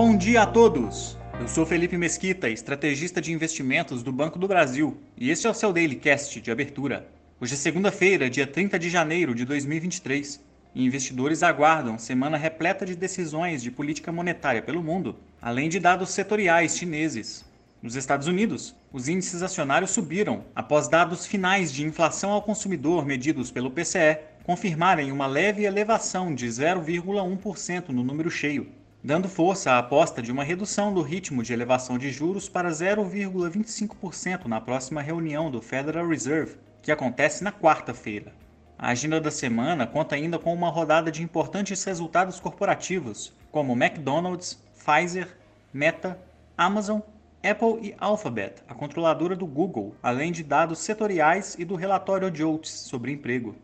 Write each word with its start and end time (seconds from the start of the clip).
Bom 0.00 0.16
dia 0.16 0.42
a 0.42 0.46
todos! 0.46 1.18
Eu 1.40 1.48
sou 1.48 1.66
Felipe 1.66 1.98
Mesquita, 1.98 2.48
estrategista 2.48 3.20
de 3.20 3.32
investimentos 3.32 4.00
do 4.00 4.12
Banco 4.12 4.38
do 4.38 4.46
Brasil, 4.46 4.96
e 5.16 5.28
este 5.28 5.48
é 5.48 5.50
o 5.50 5.54
seu 5.54 5.72
Daily 5.72 5.96
Cast 5.96 6.40
de 6.40 6.52
abertura. 6.52 7.08
Hoje 7.40 7.54
é 7.54 7.56
segunda-feira, 7.56 8.30
dia 8.30 8.46
30 8.46 8.78
de 8.78 8.90
janeiro 8.90 9.34
de 9.34 9.44
2023, 9.44 10.40
e 10.72 10.84
investidores 10.86 11.42
aguardam 11.42 11.98
semana 11.98 12.36
repleta 12.36 12.86
de 12.86 12.94
decisões 12.94 13.60
de 13.60 13.72
política 13.72 14.12
monetária 14.12 14.62
pelo 14.62 14.84
mundo, 14.84 15.16
além 15.42 15.68
de 15.68 15.80
dados 15.80 16.10
setoriais 16.10 16.76
chineses. 16.78 17.44
Nos 17.82 17.96
Estados 17.96 18.28
Unidos, 18.28 18.76
os 18.92 19.08
índices 19.08 19.42
acionários 19.42 19.90
subiram 19.90 20.44
após 20.54 20.86
dados 20.86 21.26
finais 21.26 21.72
de 21.72 21.84
inflação 21.84 22.30
ao 22.30 22.42
consumidor 22.42 23.04
medidos 23.04 23.50
pelo 23.50 23.72
PCE 23.72 24.20
confirmarem 24.44 25.10
uma 25.10 25.26
leve 25.26 25.64
elevação 25.64 26.32
de 26.32 26.46
0,1% 26.46 27.88
no 27.88 28.04
número 28.04 28.30
cheio, 28.30 28.68
dando 29.02 29.28
força 29.28 29.72
à 29.72 29.78
aposta 29.78 30.20
de 30.20 30.32
uma 30.32 30.42
redução 30.42 30.92
do 30.92 31.02
ritmo 31.02 31.42
de 31.42 31.52
elevação 31.52 31.96
de 31.96 32.10
juros 32.10 32.48
para 32.48 32.70
0,25% 32.70 34.46
na 34.46 34.60
próxima 34.60 35.00
reunião 35.00 35.50
do 35.50 35.62
Federal 35.62 36.08
Reserve, 36.08 36.56
que 36.82 36.90
acontece 36.90 37.44
na 37.44 37.52
quarta-feira. 37.52 38.32
A 38.78 38.90
agenda 38.90 39.20
da 39.20 39.30
semana 39.30 39.86
conta 39.86 40.14
ainda 40.14 40.38
com 40.38 40.52
uma 40.52 40.70
rodada 40.70 41.10
de 41.10 41.22
importantes 41.22 41.82
resultados 41.84 42.38
corporativos, 42.40 43.32
como 43.50 43.72
McDonald's, 43.72 44.62
Pfizer, 44.76 45.36
Meta, 45.72 46.18
Amazon, 46.56 47.00
Apple 47.42 47.78
e 47.80 47.94
Alphabet, 47.98 48.62
a 48.68 48.74
controladora 48.74 49.36
do 49.36 49.46
Google, 49.46 49.94
além 50.02 50.32
de 50.32 50.42
dados 50.42 50.80
setoriais 50.80 51.56
e 51.58 51.64
do 51.64 51.76
relatório 51.76 52.30
de 52.30 52.42
Oates 52.42 52.72
sobre 52.72 53.12
emprego. 53.12 53.54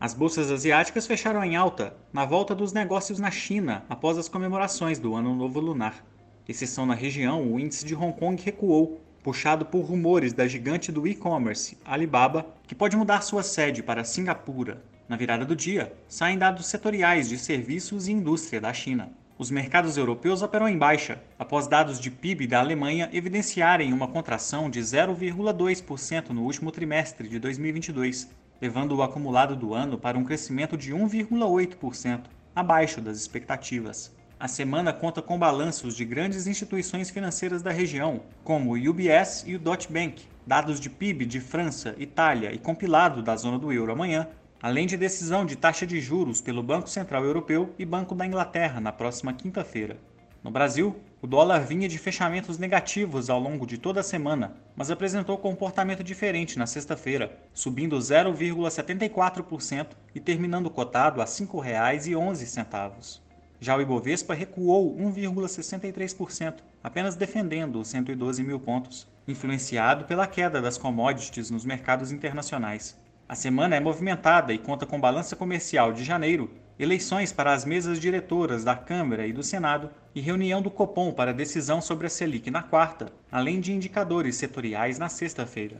As 0.00 0.14
bolsas 0.14 0.48
asiáticas 0.48 1.08
fecharam 1.08 1.42
em 1.42 1.56
alta 1.56 1.92
na 2.12 2.24
volta 2.24 2.54
dos 2.54 2.72
negócios 2.72 3.18
na 3.18 3.32
China 3.32 3.84
após 3.88 4.16
as 4.16 4.28
comemorações 4.28 5.00
do 5.00 5.16
Ano 5.16 5.34
Novo 5.34 5.58
Lunar. 5.58 6.04
Exceção 6.48 6.86
na 6.86 6.94
região, 6.94 7.52
o 7.52 7.58
índice 7.58 7.84
de 7.84 7.96
Hong 7.96 8.16
Kong 8.16 8.40
recuou, 8.40 9.00
puxado 9.24 9.66
por 9.66 9.80
rumores 9.80 10.32
da 10.32 10.46
gigante 10.46 10.92
do 10.92 11.04
e-commerce, 11.04 11.76
Alibaba, 11.84 12.46
que 12.68 12.76
pode 12.76 12.96
mudar 12.96 13.22
sua 13.22 13.42
sede 13.42 13.82
para 13.82 14.04
Singapura. 14.04 14.80
Na 15.08 15.16
virada 15.16 15.44
do 15.44 15.56
dia, 15.56 15.92
saem 16.06 16.38
dados 16.38 16.66
setoriais 16.66 17.28
de 17.28 17.36
serviços 17.36 18.06
e 18.06 18.12
indústria 18.12 18.60
da 18.60 18.72
China. 18.72 19.10
Os 19.36 19.50
mercados 19.50 19.96
europeus 19.96 20.42
operam 20.42 20.68
em 20.68 20.78
baixa, 20.78 21.20
após 21.36 21.66
dados 21.66 21.98
de 21.98 22.08
PIB 22.08 22.46
da 22.46 22.60
Alemanha 22.60 23.10
evidenciarem 23.12 23.92
uma 23.92 24.06
contração 24.06 24.70
de 24.70 24.78
0,2% 24.78 26.30
no 26.30 26.44
último 26.44 26.70
trimestre 26.70 27.28
de 27.28 27.40
2022, 27.40 28.28
levando 28.60 28.92
o 28.92 29.02
acumulado 29.02 29.54
do 29.54 29.74
ano 29.74 29.98
para 29.98 30.18
um 30.18 30.24
crescimento 30.24 30.76
de 30.76 30.92
1,8%, 30.92 32.22
abaixo 32.54 33.00
das 33.00 33.16
expectativas. 33.18 34.12
A 34.40 34.46
semana 34.46 34.92
conta 34.92 35.20
com 35.20 35.38
balanços 35.38 35.96
de 35.96 36.04
grandes 36.04 36.46
instituições 36.46 37.10
financeiras 37.10 37.60
da 37.62 37.72
região, 37.72 38.20
como 38.44 38.72
o 38.72 38.90
UBS 38.90 39.44
e 39.46 39.56
o 39.56 39.58
Deutsche 39.58 39.92
Bank, 39.92 40.22
dados 40.46 40.78
de 40.78 40.88
PIB 40.88 41.26
de 41.26 41.40
França, 41.40 41.94
Itália 41.98 42.52
e 42.52 42.58
compilado 42.58 43.22
da 43.22 43.34
zona 43.36 43.58
do 43.58 43.72
euro 43.72 43.92
amanhã, 43.92 44.28
além 44.62 44.86
de 44.86 44.96
decisão 44.96 45.44
de 45.44 45.56
taxa 45.56 45.86
de 45.86 46.00
juros 46.00 46.40
pelo 46.40 46.62
Banco 46.62 46.88
Central 46.88 47.24
Europeu 47.24 47.74
e 47.78 47.84
Banco 47.84 48.14
da 48.14 48.26
Inglaterra 48.26 48.80
na 48.80 48.92
próxima 48.92 49.32
quinta-feira. 49.32 49.96
No 50.42 50.50
Brasil, 50.52 50.96
o 51.20 51.26
dólar 51.26 51.66
vinha 51.66 51.88
de 51.88 51.98
fechamentos 51.98 52.58
negativos 52.58 53.28
ao 53.28 53.40
longo 53.40 53.66
de 53.66 53.76
toda 53.76 54.00
a 54.00 54.04
semana, 54.04 54.54
mas 54.76 54.88
apresentou 54.88 55.36
comportamento 55.36 56.04
diferente 56.04 56.58
na 56.58 56.66
sexta-feira, 56.66 57.36
subindo 57.52 57.98
0,74% 57.98 59.88
e 60.14 60.20
terminando 60.20 60.70
cotado 60.70 61.20
a 61.20 61.24
R$ 61.24 61.30
5,11. 61.30 63.20
Já 63.60 63.76
o 63.76 63.80
Ibovespa 63.80 64.32
recuou 64.32 64.96
1,63%, 64.96 66.58
apenas 66.84 67.16
defendendo 67.16 67.80
os 67.80 67.88
112 67.88 68.44
mil 68.44 68.60
pontos, 68.60 69.08
influenciado 69.26 70.04
pela 70.04 70.28
queda 70.28 70.62
das 70.62 70.78
commodities 70.78 71.50
nos 71.50 71.64
mercados 71.64 72.12
internacionais. 72.12 72.96
A 73.28 73.34
semana 73.34 73.74
é 73.74 73.80
movimentada 73.80 74.52
e 74.52 74.58
conta 74.58 74.86
com 74.86 75.00
balança 75.00 75.34
comercial 75.34 75.92
de 75.92 76.04
janeiro, 76.04 76.48
eleições 76.78 77.32
para 77.32 77.52
as 77.52 77.64
mesas 77.64 77.98
diretoras 77.98 78.64
da 78.64 78.76
Câmara 78.76 79.26
e 79.26 79.32
do 79.32 79.42
Senado 79.42 79.90
e 80.14 80.20
reunião 80.20 80.62
do 80.62 80.70
Copom 80.70 81.12
para 81.12 81.34
decisão 81.34 81.80
sobre 81.80 82.06
a 82.06 82.10
Selic 82.10 82.50
na 82.50 82.62
quarta, 82.62 83.12
além 83.30 83.60
de 83.60 83.72
indicadores 83.72 84.36
setoriais 84.36 84.98
na 84.98 85.08
sexta-feira. 85.08 85.76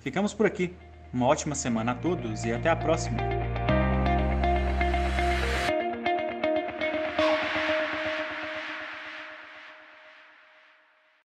Ficamos 0.00 0.34
por 0.34 0.46
aqui. 0.46 0.74
Uma 1.12 1.26
ótima 1.26 1.54
semana 1.54 1.92
a 1.92 1.94
todos 1.94 2.44
e 2.44 2.52
até 2.52 2.70
a 2.70 2.76
próxima! 2.76 3.51